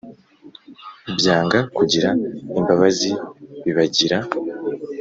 [1.17, 2.09] byanga kugira
[2.59, 3.11] imbabazi
[3.63, 4.17] bibagira